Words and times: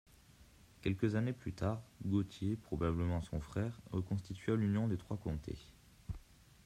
Quelques 0.81 1.13
années 1.13 1.31
plus 1.31 1.53
tard, 1.53 1.79
Gautier, 2.07 2.55
probablement 2.55 3.21
son 3.21 3.39
frère, 3.39 3.79
reconstitua 3.91 4.55
l'union 4.55 4.87
des 4.87 4.97
trois 4.97 5.17
comtés. 5.17 5.59